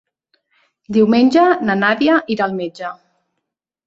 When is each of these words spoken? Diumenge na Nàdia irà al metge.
Diumenge 0.95 1.43
na 1.67 1.75
Nàdia 1.81 2.15
irà 2.37 2.47
al 2.47 2.57
metge. 2.63 2.91